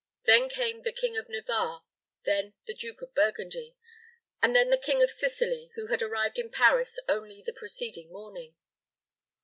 [0.23, 1.83] Then came the King of Navarre,
[2.23, 3.75] then the Duke of Burgundy,
[4.41, 8.11] and then the King of Sicily, who had arrived in Paris only on the preceding
[8.11, 8.55] morning.